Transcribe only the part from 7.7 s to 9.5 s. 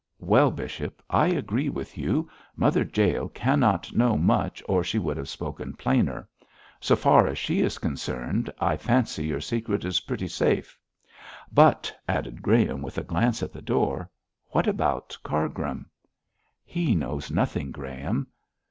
concerned, I fancy your